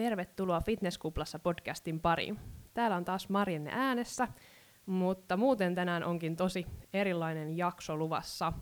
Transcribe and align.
tervetuloa 0.00 0.60
Fitnesskuplassa 0.60 1.38
podcastin 1.38 2.00
pariin. 2.00 2.38
Täällä 2.74 2.96
on 2.96 3.04
taas 3.04 3.28
Marianne 3.28 3.70
äänessä, 3.74 4.28
mutta 4.86 5.36
muuten 5.36 5.74
tänään 5.74 6.04
onkin 6.04 6.36
tosi 6.36 6.66
erilainen 6.92 7.56
jakso 7.56 7.96
luvassa. 7.96 8.52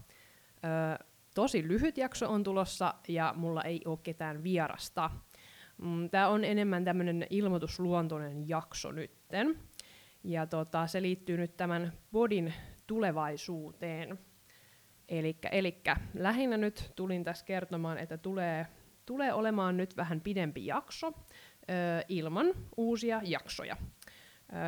Öö, 0.65 1.07
tosi 1.35 1.69
lyhyt 1.69 1.99
jakso 1.99 2.29
on 2.29 2.43
tulossa 2.43 2.95
ja 3.09 3.35
mulla 3.37 3.63
ei 3.63 3.81
ole 3.85 3.99
ketään 4.03 4.43
vierasta. 4.43 5.11
Mm, 5.83 6.11
Tämä 6.11 6.29
on 6.29 6.45
enemmän 6.45 6.85
tämmöinen 6.85 7.27
ilmoitusluontoinen 7.31 8.49
jakso 8.49 8.93
nytten. 8.93 9.59
Ja 10.25 10.47
tota, 10.47 10.87
se 10.87 11.03
liittyy 11.03 11.37
nyt 11.37 11.57
tämän 11.57 11.93
bodin 12.13 12.55
tulevaisuuteen. 12.87 14.19
Elikkä, 15.09 15.49
elikkä 15.49 15.97
lähinnä 16.15 16.57
nyt 16.57 16.93
tulin 16.97 17.25
tässä 17.25 17.47
kertomaan, 17.47 17.99
että 17.99 18.19
tulee, 18.19 18.67
tulee 19.09 19.33
olemaan 19.33 19.77
nyt 19.77 19.97
vähän 19.97 20.21
pidempi 20.21 20.67
jakso 20.67 21.13
ilman 22.09 22.47
uusia 22.77 23.21
jaksoja. 23.25 23.77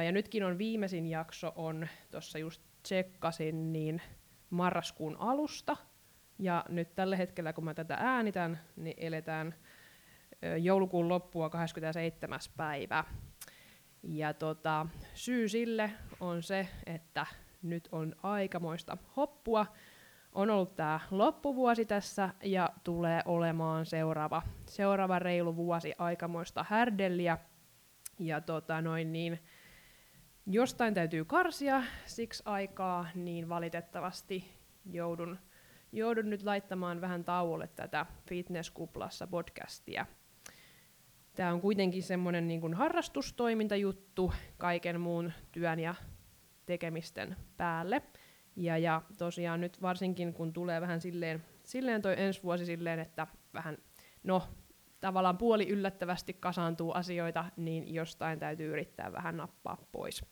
Ja 0.04 0.12
nytkin 0.12 0.44
on 0.44 0.58
viimeisin 0.58 1.06
jakso, 1.06 1.52
on 1.56 1.88
tuossa 2.10 2.38
just 2.38 2.62
tsekkasin, 2.82 3.72
niin 3.72 4.02
marraskuun 4.50 5.16
alusta. 5.18 5.76
Ja 6.38 6.64
nyt 6.68 6.94
tällä 6.94 7.16
hetkellä, 7.16 7.52
kun 7.52 7.64
mä 7.64 7.74
tätä 7.74 7.96
äänitän, 8.00 8.60
niin 8.76 8.94
eletään 8.96 9.54
joulukuun 10.60 11.08
loppua 11.08 11.50
27. 11.50 12.40
päivä. 12.56 13.04
Ja 14.02 14.34
tota, 14.34 14.86
syy 15.14 15.48
sille 15.48 15.90
on 16.20 16.42
se, 16.42 16.68
että 16.86 17.26
nyt 17.62 17.88
on 17.92 18.14
aikamoista 18.22 18.98
hoppua. 19.16 19.66
On 20.32 20.50
ollut 20.50 20.76
tämä 20.76 21.00
loppuvuosi 21.10 21.84
tässä 21.84 22.28
ja 22.42 22.70
tulee 22.84 23.22
olemaan 23.24 23.86
seuraava, 23.86 24.42
seuraava 24.66 25.18
reilu 25.18 25.56
vuosi 25.56 25.92
aikamoista 25.98 26.64
härdelliä. 26.68 27.38
Ja 28.18 28.40
tota 28.40 28.82
noin 28.82 29.12
niin, 29.12 29.38
jostain 30.46 30.94
täytyy 30.94 31.24
karsia 31.24 31.82
siksi 32.06 32.42
aikaa, 32.46 33.06
niin 33.14 33.48
valitettavasti 33.48 34.44
joudun, 34.90 35.38
joudun 35.92 36.30
nyt 36.30 36.42
laittamaan 36.42 37.00
vähän 37.00 37.24
tauolle 37.24 37.68
tätä 37.68 38.06
Fitnesskuplassa 38.26 39.26
podcastia. 39.26 40.06
Tämä 41.34 41.52
on 41.52 41.60
kuitenkin 41.60 42.02
semmoinen 42.02 42.48
niin 42.48 42.60
kuin 42.60 42.74
harrastustoimintajuttu 42.74 44.32
kaiken 44.58 45.00
muun 45.00 45.32
työn 45.52 45.80
ja 45.80 45.94
tekemisten 46.66 47.36
päälle. 47.56 48.02
Ja, 48.56 48.78
ja 48.78 49.02
tosiaan 49.18 49.60
nyt 49.60 49.82
varsinkin, 49.82 50.32
kun 50.32 50.52
tulee 50.52 50.80
vähän 50.80 51.00
silleen, 51.00 51.44
silleen 51.64 52.02
toi 52.02 52.14
ensi 52.18 52.42
vuosi 52.42 52.66
silleen, 52.66 52.98
että 52.98 53.26
vähän, 53.54 53.78
no, 54.22 54.42
tavallaan 55.00 55.38
puoli 55.38 55.68
yllättävästi 55.68 56.32
kasaantuu 56.32 56.92
asioita, 56.92 57.44
niin 57.56 57.94
jostain 57.94 58.38
täytyy 58.38 58.72
yrittää 58.72 59.12
vähän 59.12 59.36
nappaa 59.36 59.88
pois. 59.92 60.24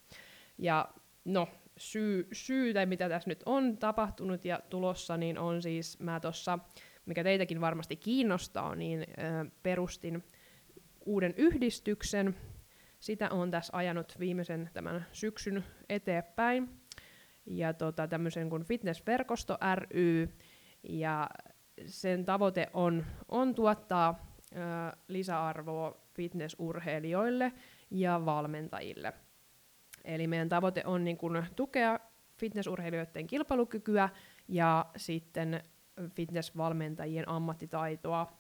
Ja 0.59 0.89
no, 1.25 1.49
syy, 1.77 2.29
syytä, 2.33 2.87
mitä 2.87 3.09
tässä 3.09 3.31
nyt 3.31 3.43
on 3.47 3.79
tapahtunut 3.79 4.45
ja 4.45 4.61
tulossa, 4.71 5.17
niin 5.17 5.39
on 5.39 5.63
siis, 5.63 5.99
mä 6.01 6.21
tuossa, 6.21 6.59
mikä 7.07 7.23
teitäkin 7.23 7.61
varmasti 7.61 7.97
kiinnostaa, 7.97 8.75
niin 8.75 9.01
ö, 9.01 9.51
perustin 9.63 10.25
uuden 11.07 11.35
yhdistyksen. 11.37 12.37
Sitä 13.01 13.31
on 13.31 13.51
tässä 13.51 13.77
ajanut 13.77 14.17
viimeisen 14.19 14.71
tämän 14.73 15.07
syksyn 15.13 15.65
eteenpäin. 15.89 16.78
Ja 17.51 17.73
tota, 17.75 18.09
tämmöisen 18.09 18.51
kuin 18.51 18.65
Fitnessverkosto 18.65 19.59
ry. 19.75 20.29
Ja 20.89 21.31
sen 21.87 22.25
tavoite 22.25 22.71
on, 22.73 23.05
on 23.29 23.55
tuottaa 23.55 24.37
ö, 24.53 24.57
lisäarvoa 25.09 26.01
fitnessurheilijoille 26.15 27.53
ja 27.91 28.25
valmentajille. 28.25 29.13
Eli 30.05 30.27
meidän 30.27 30.49
tavoite 30.49 30.83
on 30.87 31.05
niin 31.05 31.17
kun, 31.17 31.45
tukea 31.57 32.01
fitnessurheilijoiden 32.37 33.27
kilpailukykyä 33.27 34.09
ja 34.49 34.87
sitten 34.97 35.63
fitnessvalmentajien 36.15 37.29
ammattitaitoa 37.29 38.33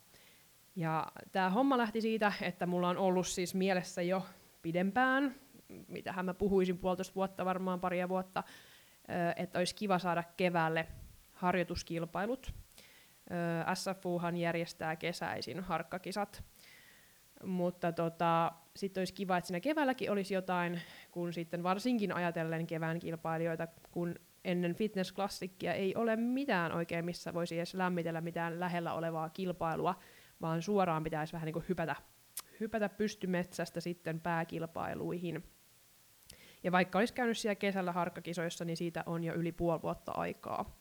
ja 0.76 1.06
tämä 1.32 1.50
homma 1.50 1.78
lähti 1.78 2.00
siitä, 2.00 2.32
että 2.42 2.66
mulla 2.66 2.88
on 2.88 2.96
ollut 2.96 3.26
siis 3.26 3.54
mielessä 3.54 4.02
jo 4.02 4.26
pidempään, 4.62 5.34
mitähän 5.88 6.24
mä 6.24 6.34
puhuisin 6.34 6.78
puolitoista 6.78 7.14
vuotta, 7.14 7.44
varmaan 7.44 7.80
paria 7.80 8.08
vuotta, 8.08 8.44
että 9.36 9.58
olisi 9.58 9.74
kiva 9.74 9.98
saada 9.98 10.22
keväälle 10.36 10.86
harjoituskilpailut. 11.32 12.54
SFUhan 13.74 14.36
järjestää 14.36 14.96
kesäisin 14.96 15.60
harkkakisat, 15.60 16.44
mutta 17.44 17.92
tota, 17.92 18.52
sitten 18.76 19.00
olisi 19.00 19.14
kiva, 19.14 19.36
että 19.36 19.48
siinä 19.48 19.60
keväälläkin 19.60 20.10
olisi 20.10 20.34
jotain, 20.34 20.80
kun 21.10 21.32
sitten 21.32 21.62
varsinkin 21.62 22.12
ajatellen 22.12 22.66
kevään 22.66 22.98
kilpailijoita, 22.98 23.68
kun 23.90 24.14
ennen 24.44 24.74
fitnessklassikkia 24.74 25.74
ei 25.74 25.94
ole 25.94 26.16
mitään 26.16 26.72
oikein, 26.72 27.04
missä 27.04 27.34
voisi 27.34 27.56
edes 27.56 27.74
lämmitellä 27.74 28.20
mitään 28.20 28.60
lähellä 28.60 28.92
olevaa 28.94 29.28
kilpailua, 29.28 29.94
vaan 30.40 30.62
suoraan 30.62 31.04
pitäisi 31.04 31.32
vähän 31.32 31.46
niin 31.46 31.52
kuin 31.52 31.64
hypätä, 31.68 31.96
hypätä 32.60 32.88
pystymetsästä 32.88 33.80
sitten 33.80 34.20
pääkilpailuihin. 34.20 35.44
Ja 36.62 36.72
vaikka 36.72 36.98
olisi 36.98 37.14
käynyt 37.14 37.38
siellä 37.38 37.54
kesällä 37.54 37.92
harkkakisoissa, 37.92 38.64
niin 38.64 38.76
siitä 38.76 39.02
on 39.06 39.24
jo 39.24 39.34
yli 39.34 39.52
puoli 39.52 39.82
vuotta 39.82 40.12
aikaa. 40.12 40.76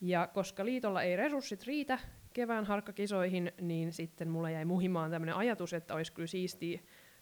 Ja 0.00 0.26
koska 0.26 0.64
liitolla 0.64 1.02
ei 1.02 1.16
resurssit 1.16 1.64
riitä 1.64 1.98
kevään 2.32 2.64
harkkakisoihin, 2.64 3.52
niin 3.60 3.92
sitten 3.92 4.28
mulle 4.28 4.52
jäi 4.52 4.64
muhimaan 4.64 5.10
tämmöinen 5.10 5.34
ajatus, 5.34 5.72
että 5.72 5.94
olisi 5.94 6.12
kyllä 6.12 6.26
siistiä 6.26 6.80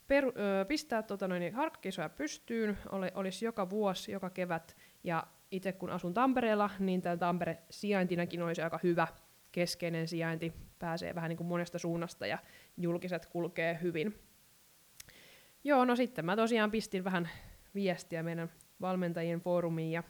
per, 0.09 0.25
ö, 0.25 0.65
pistää 0.65 1.03
tota 1.03 1.29
noin, 1.29 1.55
harkkakisoja 1.55 2.09
pystyyn, 2.09 2.79
oli, 2.89 3.09
olisi 3.15 3.45
joka 3.45 3.71
vuosi, 3.71 4.13
joka 4.13 4.31
kevät, 4.31 4.77
ja 5.05 5.27
itse 5.51 5.73
kun 5.73 5.91
asun 5.91 6.15
Tampereella, 6.15 6.71
niin 6.79 7.03
tämä 7.03 7.17
Tampere 7.17 7.59
sijaintinakin 7.71 8.43
olisi 8.43 8.63
aika 8.63 8.81
hyvä 8.83 9.07
keskeinen 9.53 10.09
sijainti, 10.09 10.53
pääsee 10.79 11.15
vähän 11.15 11.29
niin 11.29 11.37
kuin 11.37 11.47
monesta 11.47 11.79
suunnasta 11.79 12.27
ja 12.27 12.39
julkiset 12.77 13.27
kulkee 13.27 13.79
hyvin. 13.83 14.19
Joo, 15.65 15.85
no 15.85 15.97
sitten 15.97 16.25
mä 16.25 16.37
tosiaan 16.37 16.71
pistin 16.71 17.05
vähän 17.05 17.29
viestiä 17.75 18.23
meidän 18.23 18.51
valmentajien 18.81 19.41
foorumiin. 19.41 19.93
Ja 19.93 20.03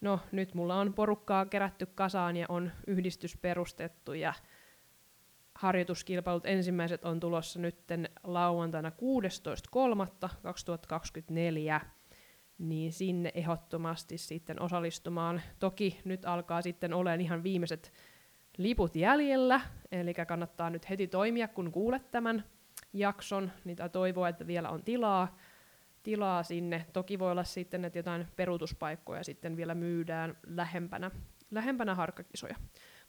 no 0.00 0.20
nyt 0.32 0.54
mulla 0.54 0.76
on 0.76 0.94
porukkaa 0.94 1.46
kerätty 1.46 1.86
kasaan 1.86 2.36
ja 2.36 2.46
on 2.48 2.72
yhdistys 2.86 3.36
perustettu 3.36 4.12
ja 4.12 4.34
harjoituskilpailut 5.54 6.46
ensimmäiset 6.46 7.04
on 7.04 7.20
tulossa 7.20 7.60
nytten 7.60 8.08
lauantaina 8.24 8.92
16.3.2024, 11.80 11.86
niin 12.58 12.92
sinne 12.92 13.32
ehdottomasti 13.34 14.18
sitten 14.18 14.62
osallistumaan. 14.62 15.42
Toki 15.58 16.00
nyt 16.04 16.24
alkaa 16.24 16.62
sitten 16.62 16.92
olemaan 16.92 17.20
ihan 17.20 17.42
viimeiset 17.42 17.92
liput 18.58 18.96
jäljellä, 18.96 19.60
eli 19.92 20.14
kannattaa 20.14 20.70
nyt 20.70 20.90
heti 20.90 21.06
toimia, 21.06 21.48
kun 21.48 21.72
kuulet 21.72 22.10
tämän 22.10 22.44
jakson, 22.92 23.52
niin 23.64 23.76
toivoa, 23.92 24.28
että 24.28 24.46
vielä 24.46 24.70
on 24.70 24.84
tilaa, 24.84 25.36
tilaa 26.02 26.42
sinne. 26.42 26.86
Toki 26.92 27.18
voi 27.18 27.30
olla 27.30 27.44
sitten, 27.44 27.84
että 27.84 27.98
jotain 27.98 28.26
peruutuspaikkoja 28.36 29.24
sitten 29.24 29.56
vielä 29.56 29.74
myydään 29.74 30.38
lähempänä, 30.46 31.10
lähempänä 31.50 31.94
harkkakisoja. 31.94 32.56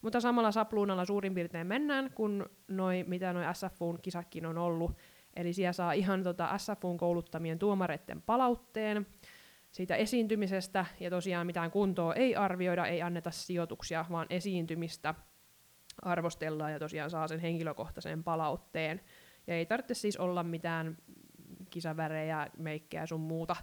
Mutta 0.02 0.20
samalla 0.20 0.52
sapluunalla 0.52 1.04
suurin 1.04 1.34
piirtein 1.34 1.66
mennään, 1.66 2.10
kun 2.14 2.46
noi, 2.68 3.04
mitä 3.08 3.32
noin 3.32 3.46
SFUn 3.54 3.98
kisakin 4.02 4.46
on 4.46 4.58
ollut. 4.58 4.96
Eli 5.36 5.52
siellä 5.52 5.72
saa 5.72 5.92
ihan 5.92 6.22
tota 6.22 6.58
SFUn 6.58 6.96
kouluttamien 6.96 7.58
tuomareiden 7.58 8.22
palautteen 8.22 9.06
siitä 9.72 9.96
esiintymisestä, 9.96 10.86
ja 11.00 11.10
tosiaan 11.10 11.46
mitään 11.46 11.70
kuntoa 11.70 12.14
ei 12.14 12.36
arvioida, 12.36 12.86
ei 12.86 13.02
anneta 13.02 13.30
sijoituksia, 13.30 14.04
vaan 14.10 14.26
esiintymistä 14.30 15.14
arvostellaan 16.02 16.72
ja 16.72 16.78
tosiaan 16.78 17.10
saa 17.10 17.28
sen 17.28 17.40
henkilökohtaisen 17.40 18.24
palautteen. 18.24 19.00
Ja 19.46 19.54
ei 19.54 19.66
tarvitse 19.66 19.94
siis 19.94 20.16
olla 20.16 20.42
mitään 20.42 20.96
kisavärejä, 21.72 22.46
meikkejä 22.58 23.06
sun 23.06 23.20
muuta. 23.20 23.56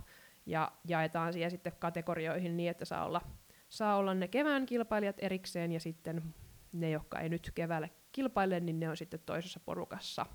Ja 0.46 0.72
jaetaan 0.88 1.34
siihen 1.34 1.52
sitten 1.52 1.74
kategorioihin 1.80 2.58
niin, 2.58 2.70
että 2.70 2.86
saa 2.86 3.06
olla, 3.06 3.22
saa 3.70 3.96
olla 3.96 4.14
ne 4.14 4.28
kevään 4.28 4.66
kilpailijat 4.66 5.16
erikseen 5.20 5.72
ja 5.72 5.80
sitten 5.80 6.34
ne, 6.72 6.90
jotka 6.90 7.20
ei 7.20 7.30
nyt 7.30 7.52
keväällä 7.56 7.90
kilpaile, 8.12 8.60
niin 8.60 8.80
ne 8.80 8.90
on 8.90 8.98
sitten 8.98 9.20
toisessa 9.26 9.60
porukassa. 9.60 10.26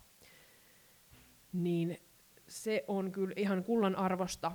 Niin 1.52 1.98
se 2.48 2.84
on 2.88 3.12
kyllä 3.12 3.34
ihan 3.36 3.64
kullan 3.64 3.96
arvosta, 3.96 4.52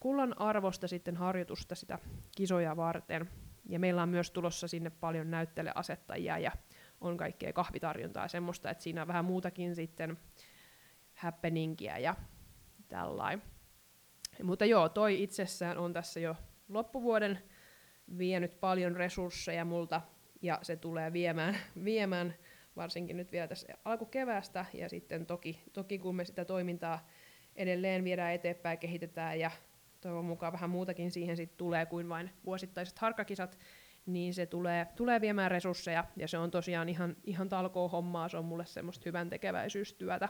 kullan 0.00 0.40
arvosta 0.40 0.88
sitten 0.88 1.16
harjoitusta 1.16 1.74
sitä 1.74 1.98
kisoja 2.36 2.76
varten. 2.76 3.30
Ja 3.68 3.78
meillä 3.78 4.02
on 4.02 4.08
myös 4.08 4.30
tulossa 4.30 4.68
sinne 4.68 4.90
paljon 4.90 5.30
näytteleasettajia 5.30 6.38
ja 6.38 6.52
on 7.00 7.16
kaikkea 7.16 7.52
kahvitarjontaa 7.52 8.24
ja 8.24 8.28
semmoista, 8.28 8.70
että 8.70 8.84
siinä 8.84 9.02
on 9.02 9.08
vähän 9.08 9.24
muutakin 9.24 9.74
sitten 9.74 10.18
happeningia 11.16 11.98
ja 11.98 12.14
tällainen. 12.88 13.42
Mutta 14.42 14.64
joo, 14.64 14.88
toi 14.88 15.22
itsessään 15.22 15.78
on 15.78 15.92
tässä 15.92 16.20
jo 16.20 16.36
loppuvuoden 16.68 17.38
vienyt 18.18 18.60
paljon 18.60 18.96
resursseja 18.96 19.64
multa 19.64 20.00
ja 20.42 20.58
se 20.62 20.76
tulee 20.76 21.12
viemään, 21.12 21.56
viemään 21.84 22.34
varsinkin 22.76 23.16
nyt 23.16 23.32
vielä 23.32 23.48
tässä 23.48 23.66
alkukeväästä, 23.84 24.64
ja 24.74 24.88
sitten 24.88 25.26
toki, 25.26 25.62
toki 25.72 25.98
kun 25.98 26.16
me 26.16 26.24
sitä 26.24 26.44
toimintaa 26.44 27.08
edelleen 27.56 28.04
viedään 28.04 28.32
eteenpäin 28.32 28.78
kehitetään, 28.78 29.40
ja 29.40 29.50
toivon 30.00 30.24
mukaan 30.24 30.52
vähän 30.52 30.70
muutakin 30.70 31.10
siihen 31.10 31.36
sit 31.36 31.56
tulee 31.56 31.86
kuin 31.86 32.08
vain 32.08 32.30
vuosittaiset 32.46 32.98
harkkakisat, 32.98 33.58
niin 34.06 34.34
se 34.34 34.46
tulee, 34.46 34.86
tulee 34.96 35.20
viemään 35.20 35.50
resursseja, 35.50 36.04
ja 36.16 36.28
se 36.28 36.38
on 36.38 36.50
tosiaan 36.50 36.88
ihan, 36.88 37.16
ihan 37.24 37.48
talkoo 37.48 37.88
hommaa, 37.88 38.28
se 38.28 38.36
on 38.36 38.44
mulle 38.44 38.66
semmoista 38.66 39.02
hyvän 39.06 39.30
tekeväisyystyötä. 39.30 40.28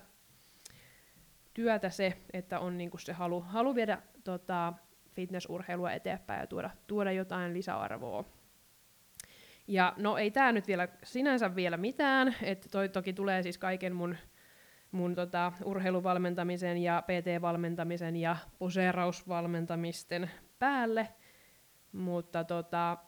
Työtä 1.56 1.90
se, 1.90 2.12
että 2.32 2.60
on 2.60 2.78
niinku 2.78 2.98
se 2.98 3.12
halu, 3.12 3.40
halu 3.40 3.74
viedä 3.74 3.98
tota, 4.24 4.72
fitnessurheilua 5.10 5.92
eteenpäin 5.92 6.40
ja 6.40 6.46
tuoda, 6.46 6.70
tuoda 6.86 7.12
jotain 7.12 7.54
lisäarvoa. 7.54 8.24
Ja 9.68 9.94
no 9.96 10.16
ei 10.16 10.30
tämä 10.30 10.52
nyt 10.52 10.66
vielä 10.66 10.88
sinänsä 11.04 11.56
vielä 11.56 11.76
mitään, 11.76 12.34
että 12.42 12.68
toi 12.68 12.88
toki 12.88 13.12
tulee 13.12 13.42
siis 13.42 13.58
kaiken 13.58 13.94
mun, 13.94 14.16
mun 14.90 15.14
tota, 15.14 15.52
urheiluvalmentamisen 15.64 16.78
ja 16.78 17.02
PT-valmentamisen 17.02 18.16
ja 18.16 18.36
poseerausvalmentamisten 18.58 20.30
päälle, 20.58 21.08
mutta 21.92 22.44
tota, 22.44 22.98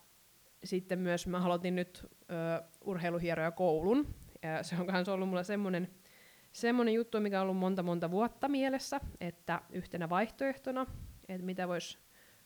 sitten 0.65 0.99
myös 0.99 1.27
mä 1.27 1.45
aloitin 1.45 1.77
nyt 1.77 2.07
ö, 2.31 2.63
urheiluhieroja 2.81 3.51
koulun, 3.51 4.15
ja 4.43 4.63
se 4.63 4.77
on 4.81 4.87
myös 4.93 5.09
ollut 5.09 5.29
mulla 5.29 5.43
semmoinen 5.43 5.89
semmoinen 6.61 6.95
juttu, 6.95 7.21
mikä 7.21 7.41
on 7.41 7.43
ollut 7.43 7.57
monta 7.57 7.83
monta 7.83 8.11
vuotta 8.11 8.49
mielessä, 8.49 9.01
että 9.21 9.63
yhtenä 9.71 10.09
vaihtoehtona, 10.09 10.87
että 11.29 11.47
mitä 11.47 11.69
voisi 11.69 11.99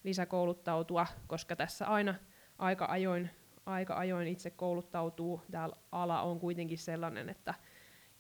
lisäkouluttautua, 0.05 1.06
koska 1.26 1.56
tässä 1.56 1.87
aina 1.87 2.14
aika 2.59 2.87
ajoin, 2.91 3.31
aika 3.67 3.97
ajoin 3.97 4.29
itse 4.29 4.50
kouluttautuu. 4.50 5.41
Täällä 5.50 5.76
ala 5.93 6.23
on 6.23 6.41
kuitenkin 6.41 6.79
sellainen, 6.79 7.29
että 7.29 7.55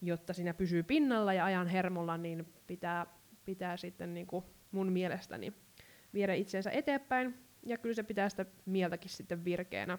jotta 0.00 0.32
sinä 0.32 0.54
pysyy 0.54 0.82
pinnalla 0.82 1.32
ja 1.32 1.44
ajan 1.44 1.66
hermolla, 1.66 2.16
niin 2.16 2.52
pitää, 2.66 3.06
pitää 3.44 3.76
sitten 3.76 4.14
niin 4.14 4.26
kuin 4.26 4.44
mun 4.72 4.92
mielestäni 4.92 5.52
viedä 6.14 6.34
itsensä 6.34 6.70
eteenpäin 6.70 7.34
ja 7.66 7.78
kyllä 7.78 7.94
se 7.94 8.02
pitää 8.02 8.28
sitä 8.28 8.46
mieltäkin 8.66 9.10
sitten 9.10 9.44
virkeänä. 9.44 9.98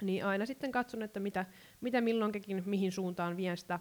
Niin 0.00 0.24
aina 0.24 0.46
sitten 0.46 0.72
katson, 0.72 1.02
että 1.02 1.20
mitä, 1.20 1.46
mitä 1.80 2.00
milloinkin, 2.00 2.62
mihin 2.66 2.92
suuntaan 2.92 3.36
vien 3.36 3.56
sitä 3.56 3.80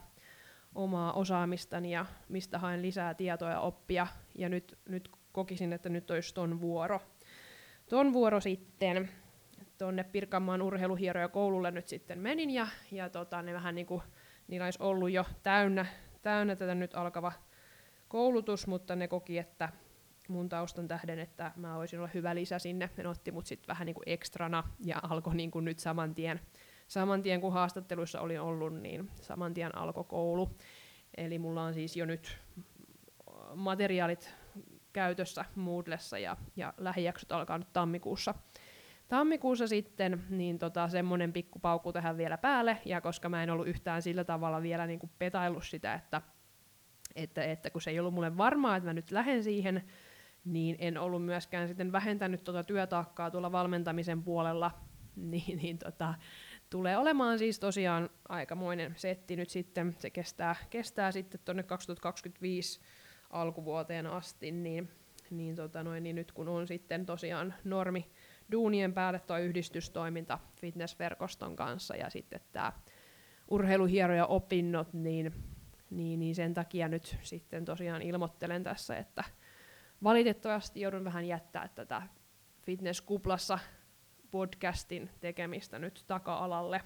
omaa 0.76 1.14
osaamistani 1.14 1.92
ja 1.92 2.06
mistä 2.30 2.60
haen 2.60 2.82
lisää 2.82 3.14
tietoa 3.14 3.50
ja 3.50 3.60
oppia. 3.60 4.08
Ja 4.36 4.50
nyt, 4.50 4.78
nyt 4.90 5.10
kokisin, 5.32 5.74
että 5.74 5.90
nyt 5.90 6.12
olisi 6.12 6.34
ton 6.34 6.62
vuoro. 6.62 7.02
Ton 7.90 8.14
vuoro 8.14 8.40
sitten 8.40 9.10
tuonne 9.78 10.04
Pirkanmaan 10.04 10.62
urheiluhieroja 10.62 11.28
koululle 11.28 11.72
nyt 11.72 11.88
sitten 11.88 12.20
menin 12.20 12.50
ja, 12.50 12.68
ja 12.92 13.10
tota, 13.10 13.42
ne 13.42 13.54
vähän 13.54 13.76
niinku, 13.76 14.04
niillä 14.48 14.66
olisi 14.66 14.80
ollut 14.82 15.12
jo 15.12 15.26
täynnä, 15.44 15.86
täynnä 16.22 16.56
tätä 16.56 16.76
nyt 16.76 16.96
alkava 16.96 17.32
koulutus, 18.08 18.68
mutta 18.68 18.96
ne 18.96 19.08
koki, 19.08 19.38
että 19.38 19.70
mun 20.28 20.50
taustan 20.50 20.88
tähden, 20.88 21.20
että 21.20 21.52
mä 21.56 21.76
voisin 21.76 22.00
olla 22.00 22.10
hyvä 22.14 22.36
lisä 22.36 22.60
sinne. 22.60 22.90
Ne 22.98 23.08
otti 23.08 23.32
mut 23.32 23.46
sitten 23.46 23.68
vähän 23.68 23.86
niinku 23.86 24.02
ekstrana 24.06 24.64
ja 24.86 25.00
alkoi 25.04 25.36
niinku 25.36 25.60
nyt 25.60 25.80
saman 25.80 26.16
tien, 26.16 26.40
saman 26.92 27.22
tien 27.22 27.42
kun 27.42 27.54
haastatteluissa 27.54 28.22
olin 28.22 28.42
ollut, 28.42 28.74
niin 28.74 29.10
saman 29.22 29.54
tien 29.54 29.78
alkoi 29.78 30.04
koulu. 30.04 30.50
Eli 31.18 31.40
mulla 31.40 31.64
on 31.64 31.74
siis 31.74 31.98
jo 31.98 32.06
nyt 32.06 32.38
materiaalit 33.56 34.34
käytössä 34.94 35.46
Moodlessa 35.56 36.18
ja, 36.18 36.38
ja 36.56 36.74
lähijaksot 36.78 37.32
alkaa 37.32 37.58
nyt 37.58 37.74
tammikuussa. 37.74 38.34
Tammikuussa 39.08 39.68
sitten 39.68 40.24
niin 40.30 40.60
tota, 40.60 40.88
semmoinen 40.88 41.34
pikkupaukku 41.34 41.94
tähän 41.94 42.18
vielä 42.18 42.38
päälle, 42.38 42.78
ja 42.86 43.02
koska 43.02 43.30
mä 43.30 43.44
en 43.44 43.50
ollut 43.50 43.68
yhtään 43.68 44.02
sillä 44.02 44.24
tavalla 44.24 44.62
vielä 44.62 44.88
niin 44.88 45.00
kuin 45.00 45.12
petaillut 45.20 45.66
sitä, 45.66 45.94
että, 45.94 46.22
että, 47.16 47.44
että 47.44 47.70
kun 47.70 47.82
se 47.82 47.92
ei 47.92 48.00
ollut 48.00 48.14
mulle 48.14 48.38
varmaa, 48.38 48.76
että 48.76 48.90
mä 48.90 48.94
nyt 48.94 49.12
lähden 49.12 49.44
siihen, 49.44 49.84
niin 50.46 50.76
en 50.80 50.98
ollut 50.98 51.26
myöskään 51.26 51.68
sitten 51.68 51.92
vähentänyt 51.92 52.44
tuota 52.44 52.64
työtaakkaa 52.64 53.32
tuolla 53.32 53.52
valmentamisen 53.52 54.24
puolella, 54.24 54.72
niin, 55.32 55.58
niin 55.58 55.78
tota, 55.78 56.14
tulee 56.72 56.98
olemaan 56.98 57.40
siis 57.40 57.60
tosiaan 57.60 58.10
aikamoinen 58.30 58.94
setti 58.98 59.36
nyt 59.36 59.50
sitten, 59.50 59.96
se 60.00 60.10
kestää, 60.10 60.56
kestää 60.70 61.12
sitten 61.12 61.40
tuonne 61.46 61.64
2025 61.64 62.80
alkuvuoteen 63.30 64.08
asti, 64.08 64.52
niin, 64.52 64.90
niin, 65.30 65.56
tota 65.56 65.84
noin, 65.84 66.04
niin 66.04 66.16
nyt 66.16 66.32
kun 66.32 66.50
on 66.50 66.68
sitten 66.68 67.06
tosiaan 67.06 67.54
normi 67.64 68.12
duunien 68.52 68.94
päälle 68.94 69.20
tuo 69.20 69.38
yhdistystoiminta 69.38 70.40
fitnessverkoston 70.56 71.56
kanssa 71.56 71.96
ja 71.96 72.10
sitten 72.10 72.42
tämä 72.52 72.74
urheiluhieroja 73.48 74.26
opinnot, 74.26 74.94
niin, 74.94 75.34
niin, 75.90 76.20
niin 76.20 76.36
sen 76.36 76.54
takia 76.54 76.88
nyt 76.88 77.18
sitten 77.22 77.66
tosiaan 77.66 78.02
ilmoittelen 78.02 78.64
tässä, 78.64 78.98
että 78.98 79.24
valitettavasti 80.04 80.82
joudun 80.82 81.04
vähän 81.04 81.26
jättää 81.26 81.68
tätä 81.76 82.02
fitnesskuplassa 82.62 83.60
podcastin 84.32 85.10
tekemistä 85.20 85.80
nyt 85.80 86.04
taka-alalle 86.08 86.82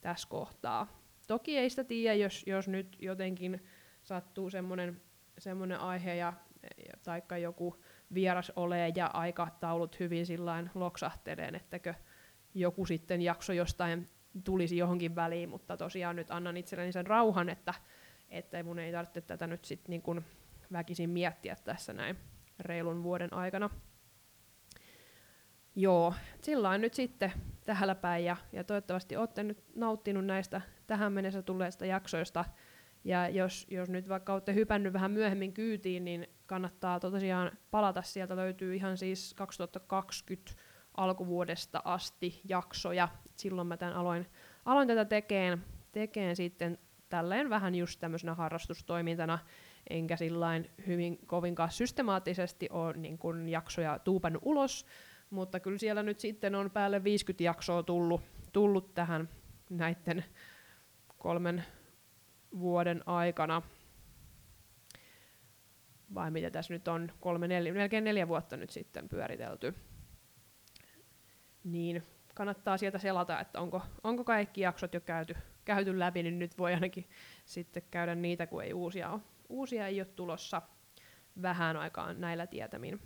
tässä 0.00 0.28
kohtaa. 0.28 1.02
Toki 1.26 1.58
ei 1.58 1.70
sitä 1.70 1.84
tiedä, 1.84 2.14
jos, 2.14 2.44
jos 2.46 2.68
nyt 2.68 2.96
jotenkin 3.00 3.64
sattuu 4.02 4.50
semmoinen 4.50 5.00
semmoinen 5.38 5.80
aihe 5.80 6.14
ja, 6.14 6.32
taikka 7.02 7.38
joku 7.38 7.82
vieras 8.14 8.52
ole 8.56 8.88
ja 8.94 9.06
aikataulut 9.06 10.00
hyvin 10.00 10.26
sillain 10.26 10.70
loksahteleen, 10.74 11.54
ettäkö 11.54 11.94
joku 12.54 12.86
sitten 12.86 13.22
jakso 13.22 13.52
jostain 13.52 14.06
tulisi 14.44 14.76
johonkin 14.76 15.14
väliin, 15.14 15.48
mutta 15.48 15.76
tosiaan 15.76 16.16
nyt 16.16 16.30
annan 16.30 16.56
itselleni 16.56 16.92
sen 16.92 17.06
rauhan, 17.06 17.48
että, 17.48 17.74
että 18.28 18.62
mun 18.62 18.78
ei 18.78 18.92
tarvitse 18.92 19.20
tätä 19.20 19.46
nyt 19.46 19.64
sitten 19.64 19.90
niin 19.90 20.02
kuin 20.02 20.24
väkisin 20.72 21.10
miettiä 21.10 21.56
tässä 21.64 21.92
näin 21.92 22.18
reilun 22.60 23.02
vuoden 23.02 23.32
aikana. 23.32 23.70
Joo, 25.76 26.14
sillä 26.42 26.78
nyt 26.78 26.94
sitten 26.94 27.32
tähän 27.64 27.96
päin 27.96 28.24
ja, 28.24 28.36
ja 28.52 28.64
toivottavasti 28.64 29.16
olette 29.16 29.42
nyt 29.42 29.64
nauttinut 29.74 30.26
näistä 30.26 30.60
tähän 30.86 31.12
mennessä 31.12 31.42
tulleista 31.42 31.86
jaksoista. 31.86 32.44
Ja 33.04 33.28
jos, 33.28 33.66
jos 33.70 33.88
nyt 33.88 34.08
vaikka 34.08 34.32
olette 34.32 34.54
hypännyt 34.54 34.92
vähän 34.92 35.10
myöhemmin 35.10 35.52
kyytiin, 35.52 36.04
niin 36.04 36.28
kannattaa 36.46 37.00
tosiaan 37.00 37.50
palata. 37.70 38.02
Sieltä 38.02 38.36
löytyy 38.36 38.76
ihan 38.76 38.96
siis 38.96 39.34
2020 39.34 40.52
alkuvuodesta 40.96 41.82
asti 41.84 42.40
jaksoja. 42.48 43.08
Silloin 43.36 43.68
mä 43.68 43.76
tämän 43.76 43.94
aloin, 43.94 44.26
aloin 44.64 44.88
tätä 44.88 45.04
tekeen, 45.04 45.64
tekeen 45.92 46.36
sitten 46.36 46.78
tälleen 47.08 47.50
vähän 47.50 47.74
just 47.74 48.00
tämmöisenä 48.00 48.34
harrastustoimintana, 48.34 49.38
enkä 49.90 50.16
sillain 50.16 50.70
hyvin 50.86 51.18
kovinkaan 51.26 51.70
systemaattisesti 51.70 52.68
ole 52.70 52.92
niin 52.92 53.18
kun 53.18 53.48
jaksoja 53.48 53.98
tuupannut 53.98 54.42
ulos, 54.44 54.86
mutta 55.30 55.60
kyllä 55.60 55.78
siellä 55.78 56.02
nyt 56.02 56.20
sitten 56.20 56.54
on 56.54 56.70
päälle 56.70 57.04
50 57.04 57.44
jaksoa 57.44 57.82
tullut, 57.82 58.20
tullut 58.52 58.94
tähän 58.94 59.28
näiden 59.70 60.24
kolmen 61.18 61.64
vuoden 62.58 63.02
aikana, 63.06 63.62
vai 66.14 66.30
mitä 66.30 66.50
tässä 66.50 66.74
nyt 66.74 66.88
on, 66.88 67.12
kolme, 67.20 67.48
neljä, 67.48 67.72
melkein 67.72 68.04
neljä 68.04 68.28
vuotta 68.28 68.56
nyt 68.56 68.70
sitten 68.70 69.08
pyöritelty, 69.08 69.74
niin 71.64 72.02
kannattaa 72.34 72.78
sieltä 72.78 72.98
selata, 72.98 73.40
että 73.40 73.60
onko, 73.60 73.82
onko 74.04 74.24
kaikki 74.24 74.60
jaksot 74.60 74.94
jo 74.94 75.00
käyty, 75.00 75.36
käyty 75.64 75.98
läpi, 75.98 76.22
niin 76.22 76.38
nyt 76.38 76.58
voi 76.58 76.74
ainakin 76.74 77.08
sitten 77.44 77.82
käydä 77.90 78.14
niitä, 78.14 78.46
kun 78.46 78.62
ei 78.62 78.72
uusia 78.72 79.10
ole, 79.10 79.20
uusia 79.48 79.86
ei 79.86 80.00
ole 80.00 80.08
tulossa 80.16 80.62
vähän 81.42 81.76
aikaan 81.76 82.20
näillä 82.20 82.46
tietämin. 82.46 83.00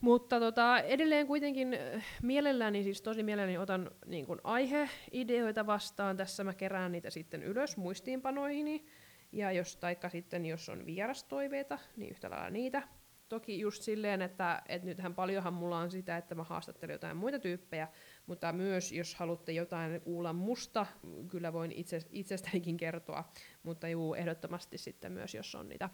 Mutta 0.00 0.40
tota, 0.40 0.78
edelleen 0.78 1.26
kuitenkin 1.26 1.74
äh, 1.74 2.04
mielelläni, 2.22 2.82
siis 2.82 3.02
tosi 3.02 3.22
mielelläni 3.22 3.58
otan 3.58 3.90
niin 4.06 4.26
kun 4.26 4.40
aiheideoita 4.44 5.66
vastaan. 5.66 6.16
Tässä 6.16 6.44
mä 6.44 6.54
kerään 6.54 6.92
niitä 6.92 7.10
sitten 7.10 7.42
ylös 7.42 7.76
muistiinpanoihini. 7.76 8.86
Ja 9.32 9.52
jos, 9.52 9.76
taikka 9.76 10.08
sitten 10.08 10.46
jos 10.46 10.68
on 10.68 10.86
vierastoiveita, 10.86 11.78
niin 11.96 12.10
yhtä 12.10 12.30
lailla 12.30 12.50
niitä. 12.50 12.82
Toki 13.28 13.60
just 13.60 13.82
silleen, 13.82 14.22
että, 14.22 14.62
että 14.68 14.86
nythän 14.86 15.14
paljonhan 15.14 15.54
mulla 15.54 15.78
on 15.78 15.90
sitä, 15.90 16.16
että 16.16 16.34
mä 16.34 16.44
haastattelen 16.44 16.94
jotain 16.94 17.16
muita 17.16 17.38
tyyppejä, 17.38 17.88
mutta 18.26 18.52
myös 18.52 18.92
jos 18.92 19.14
haluatte 19.14 19.52
jotain 19.52 20.00
kuulla 20.00 20.32
musta, 20.32 20.86
kyllä 21.30 21.52
voin 21.52 21.72
itse, 21.72 22.00
itsestänikin 22.10 22.76
kertoa, 22.76 23.32
mutta 23.62 23.88
juu, 23.88 24.14
ehdottomasti 24.14 24.78
sitten 24.78 25.12
myös, 25.12 25.34
jos 25.34 25.54
on 25.54 25.68
niitä 25.68 25.90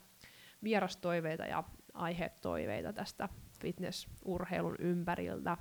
vierastoiveita 0.63 1.47
ja 1.47 1.65
aihetoiveita 1.95 2.93
tästä 2.93 3.29
fitnessurheilun 3.63 4.77
ympäriltä. 4.79 5.57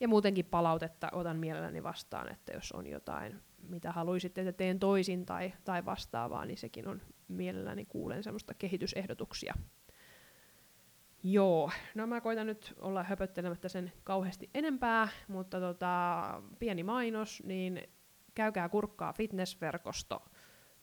Ja 0.00 0.08
muutenkin 0.08 0.44
palautetta 0.44 1.08
otan 1.12 1.36
mielelläni 1.36 1.82
vastaan, 1.82 2.32
että 2.32 2.52
jos 2.52 2.72
on 2.72 2.86
jotain, 2.86 3.40
mitä 3.68 3.92
haluaisitte, 3.92 4.40
että 4.40 4.52
teen 4.52 4.78
toisin 4.78 5.26
tai, 5.26 5.52
tai 5.64 5.84
vastaavaa, 5.84 6.44
niin 6.44 6.58
sekin 6.58 6.88
on 6.88 7.02
mielelläni 7.28 7.84
kuulen 7.84 8.22
semmoista 8.22 8.54
kehitysehdotuksia. 8.54 9.54
Joo, 11.22 11.70
no 11.94 12.06
mä 12.06 12.20
koitan 12.20 12.46
nyt 12.46 12.74
olla 12.80 13.02
höpöttelemättä 13.02 13.68
sen 13.68 13.92
kauheasti 14.04 14.50
enempää, 14.54 15.08
mutta 15.28 15.60
tota, 15.60 16.42
pieni 16.58 16.82
mainos, 16.82 17.42
niin 17.46 17.82
käykää 18.34 18.68
kurkkaa 18.68 19.12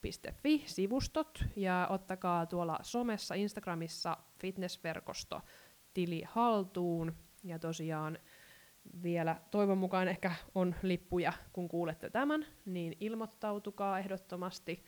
fitnessverkosto.fi-sivustot 0.05 1.45
ja 1.55 1.87
ottakaa 1.89 2.45
tuolla 2.45 2.79
somessa, 2.81 3.35
Instagramissa 3.35 4.17
fitnessverkosto 4.39 5.41
tili 5.93 6.23
haltuun. 6.27 7.15
Ja 7.43 7.59
tosiaan 7.59 8.19
vielä 9.03 9.41
toivon 9.51 9.77
mukaan 9.77 10.07
ehkä 10.07 10.31
on 10.55 10.75
lippuja, 10.81 11.33
kun 11.53 11.67
kuulette 11.67 12.09
tämän, 12.09 12.45
niin 12.65 12.97
ilmoittautukaa 12.99 13.99
ehdottomasti 13.99 14.83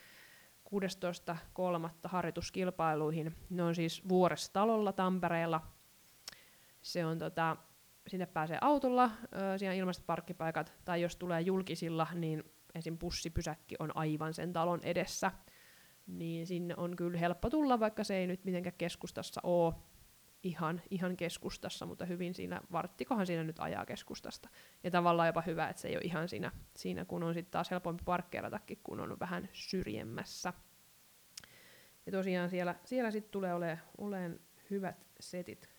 16.3. 0.69 1.89
harjoituskilpailuihin. 2.03 3.35
Ne 3.49 3.63
on 3.63 3.75
siis 3.75 4.09
Vuorestalolla 4.09 4.93
Tampereella. 4.93 5.61
Se 6.81 7.05
on 7.05 7.19
tota, 7.19 7.57
sinne 8.07 8.25
pääsee 8.25 8.57
autolla, 8.61 9.11
siellä 9.57 9.73
on 9.73 9.79
ilmaiset 9.79 10.05
parkkipaikat, 10.05 10.73
tai 10.85 11.01
jos 11.01 11.15
tulee 11.15 11.41
julkisilla, 11.41 12.07
niin 12.13 12.43
esim. 12.77 12.97
bussipysäkki 12.97 13.75
on 13.79 13.97
aivan 13.97 14.33
sen 14.33 14.53
talon 14.53 14.79
edessä. 14.83 15.31
Niin 16.07 16.47
sinne 16.47 16.73
on 16.77 16.95
kyllä 16.95 17.17
helppo 17.17 17.49
tulla, 17.49 17.79
vaikka 17.79 18.03
se 18.03 18.17
ei 18.17 18.27
nyt 18.27 18.45
mitenkään 18.45 18.77
keskustassa 18.77 19.41
ole 19.43 19.73
ihan, 20.43 20.81
ihan 20.89 21.17
keskustassa, 21.17 21.85
mutta 21.85 22.05
hyvin 22.05 22.33
siinä, 22.33 22.61
varttikohan 22.71 23.25
siinä 23.25 23.43
nyt 23.43 23.59
ajaa 23.59 23.85
keskustasta. 23.85 24.49
Ja 24.83 24.91
tavallaan 24.91 25.27
jopa 25.27 25.41
hyvä, 25.41 25.69
että 25.69 25.81
se 25.81 25.87
ei 25.87 25.95
ole 25.95 26.03
ihan 26.03 26.29
siinä, 26.29 26.51
siinä 26.75 27.05
kun 27.05 27.23
on 27.23 27.33
sitten 27.33 27.51
taas 27.51 27.71
helpompi 27.71 28.03
parkkeeratakin, 28.05 28.79
kun 28.83 28.99
on 28.99 29.19
vähän 29.19 29.49
syrjemmässä. 29.53 30.53
Ja 32.05 32.11
tosiaan 32.11 32.49
siellä, 32.49 32.75
siellä 32.85 33.11
sitten 33.11 33.31
tulee 33.31 33.53
olemaan, 33.53 33.79
olemaan 33.97 34.39
hyvät 34.69 35.07
setit. 35.19 35.69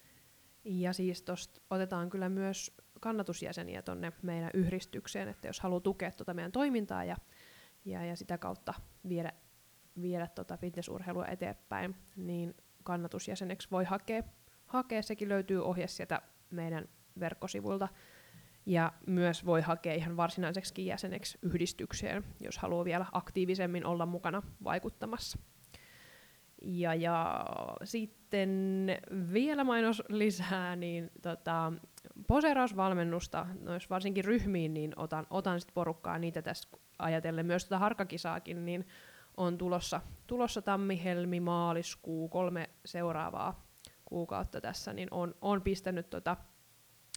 Ja 0.64 0.93
siis 0.93 1.23
tosta 1.23 1.61
otetaan 1.71 2.11
kyllä 2.11 2.28
myös 2.28 2.76
kannatusjäseniä 3.00 3.83
tonne 3.83 4.12
meidän 4.23 4.50
yhdistykseen, 4.55 5.28
että 5.28 5.49
jos 5.49 5.61
haluaa 5.61 5.81
tukea 5.81 6.11
tuota 6.11 6.35
meidän 6.35 6.52
toimintaa 6.52 7.05
ja, 7.05 7.17
ja, 7.85 8.05
ja 8.05 8.17
sitä 8.17 8.38
kautta 8.38 8.75
viedä, 9.09 9.33
viedä 10.02 10.26
tota 10.26 10.57
fitnessurheilua 10.57 11.26
eteenpäin, 11.26 11.95
niin 12.17 12.55
kannatusjäseneksi 12.85 13.71
voi 13.71 13.85
hakea 13.85 14.23
hakea. 14.69 15.02
Sekin 15.02 15.28
löytyy 15.28 15.64
ohje 15.64 15.87
sieltä 15.87 16.23
meidän 16.50 16.88
verkkosivuilta. 17.21 17.88
Ja 18.67 18.93
myös 19.07 19.47
voi 19.47 19.61
hakea 19.61 19.95
ihan 19.95 20.17
varsinaiseksi 20.17 20.87
jäseneksi 20.87 21.38
yhdistykseen, 21.43 22.25
jos 22.40 22.59
haluaa 22.59 22.85
vielä 22.85 23.07
aktiivisemmin 23.12 23.87
olla 23.87 24.07
mukana 24.07 24.43
vaikuttamassa. 24.64 25.38
Ja, 26.62 26.94
ja 26.94 27.44
sitten 27.84 28.86
vielä 29.32 29.64
mainos 29.64 30.02
lisää, 30.08 30.76
niin 30.76 31.10
tota, 31.22 31.72
poseerausvalmennusta, 32.26 33.46
nois 33.60 33.90
varsinkin 33.90 34.24
ryhmiin, 34.24 34.74
niin 34.74 34.92
otan, 34.96 35.26
otan 35.30 35.60
sit 35.60 35.74
porukkaa 35.74 36.18
niitä 36.18 36.42
tässä 36.42 36.68
ajatellen. 36.98 37.46
Myös 37.46 37.64
tätä 37.64 37.68
tota 37.68 37.78
harkkakisaakin, 37.78 38.64
niin 38.64 38.86
on 39.36 39.58
tulossa, 39.58 40.00
tulossa 40.26 40.62
tammi, 40.62 41.04
helmi, 41.04 41.40
maaliskuu, 41.40 42.28
kolme 42.28 42.70
seuraavaa 42.84 43.68
kuukautta 44.04 44.60
tässä, 44.60 44.92
niin 44.92 45.08
on, 45.10 45.34
on 45.40 45.62
pistänyt 45.62 46.10
tota 46.10 46.36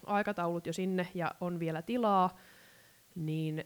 aikataulut 0.05 0.67
jo 0.67 0.73
sinne 0.73 1.07
ja 1.13 1.31
on 1.41 1.59
vielä 1.59 1.81
tilaa, 1.81 2.37
niin 3.15 3.63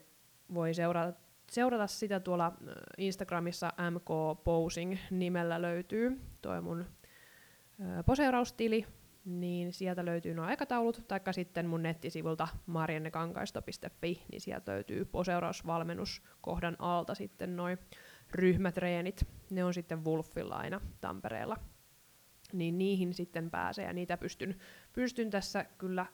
voi 0.53 0.74
seurata, 0.74 1.20
seurata 1.52 1.88
sitä 1.88 2.20
tuolla 2.20 2.54
Instagramissa 2.98 3.74
MK 3.92 4.40
Posing 4.44 4.98
nimellä 5.12 5.62
löytyy 5.62 6.22
toi 6.42 6.62
mun 6.62 6.86
poseeraustili, 8.06 8.86
niin 9.25 9.74
sieltä 9.74 10.06
löytyy 10.06 10.34
nuo 10.34 10.46
aikataulut, 10.46 11.04
taikka 11.08 11.34
sitten 11.34 11.68
mun 11.68 11.84
nettisivulta 11.84 12.48
marjennekankaisto.fi, 12.66 14.22
niin 14.32 14.42
sieltä 14.42 14.72
löytyy 14.72 15.06
poseerausvalmennuskohdan 15.06 16.75
alta 16.80 17.16
sitten 17.16 17.56
noin 17.56 17.78
ryhmätreenit. 18.32 19.28
Ne 19.50 19.64
on 19.64 19.74
sitten 19.74 20.06
Wolfilla 20.06 20.56
aina 20.56 20.82
Tampereella 21.02 21.58
niin 22.54 22.78
niihin 22.78 23.14
sitten 23.14 23.50
pääsee 23.52 23.86
ja 23.86 23.94
niitä 23.94 24.18
pystyn, 24.18 24.56
pystyn 24.94 25.30
tässä 25.30 25.66
kyllä 25.78 26.06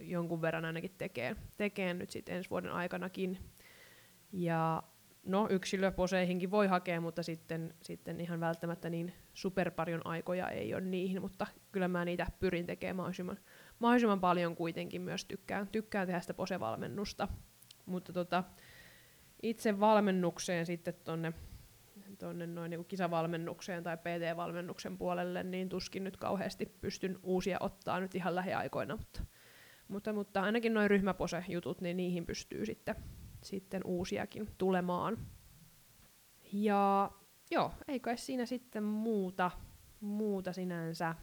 jonkun 0.00 0.42
verran 0.42 0.64
ainakin 0.64 0.94
tekemään, 0.98 1.36
tekemään 1.56 1.98
nyt 1.98 2.10
sitten 2.10 2.36
ensi 2.36 2.50
vuoden 2.50 2.72
aikanakin. 2.72 3.38
Ja 4.32 4.82
no 5.24 5.46
yksilöposeihinkin 5.50 6.50
voi 6.50 6.66
hakea, 6.66 7.00
mutta 7.00 7.22
sitten, 7.22 7.74
sitten 7.82 8.20
ihan 8.20 8.40
välttämättä 8.40 8.90
niin 8.90 9.12
super 9.34 9.70
paljon 9.70 10.06
aikoja 10.06 10.48
ei 10.48 10.74
ole 10.74 10.80
niihin, 10.80 11.22
mutta 11.22 11.46
kyllä 11.72 11.88
mä 11.88 12.04
niitä 12.04 12.26
pyrin 12.40 12.66
tekemään 12.66 12.96
mahdollisimman, 12.96 13.38
mahdollisimman 13.78 14.20
paljon 14.20 14.56
kuitenkin 14.56 15.02
myös 15.02 15.24
tykkään, 15.24 15.68
tykkään 15.68 16.06
tehdä 16.06 16.20
sitä 16.20 16.34
posevalmennusta. 16.34 17.28
Mutta 17.86 18.12
tota, 18.12 18.44
itse 19.42 19.80
valmennukseen 19.80 20.66
sitten 20.66 20.94
tonne 21.04 21.32
tuonne 22.18 22.46
noin 22.46 22.70
niin 22.70 22.84
kisavalmennukseen 22.84 23.82
tai 23.82 23.96
PT-valmennuksen 23.96 24.98
puolelle, 24.98 25.42
niin 25.42 25.68
tuskin 25.68 26.04
nyt 26.04 26.16
kauheasti 26.16 26.66
pystyn 26.80 27.18
uusia 27.22 27.56
ottaa 27.60 28.00
nyt 28.00 28.14
ihan 28.14 28.34
lähiaikoina, 28.34 28.96
mutta, 28.96 29.22
mutta, 29.88 30.12
mutta 30.12 30.42
ainakin 30.42 30.74
noin 30.74 30.90
ryhmäpose-jutut, 30.90 31.80
niin 31.80 31.96
niihin 31.96 32.26
pystyy 32.26 32.66
sitten, 32.66 32.96
sitten 33.42 33.82
uusiakin 33.84 34.48
tulemaan. 34.58 35.18
Ja 36.52 37.10
joo, 37.50 37.72
ei 37.88 38.00
kai 38.00 38.18
siinä 38.18 38.46
sitten 38.46 38.84
muuta, 38.84 39.50
muuta 40.00 40.52
sinänsä. 40.52 41.14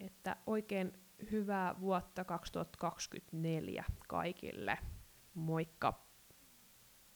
Että 0.00 0.36
oikein 0.46 0.92
hyvää 1.30 1.80
vuotta 1.80 2.24
2024 2.24 3.84
kaikille. 4.08 4.78
Moikka! 5.34 6.09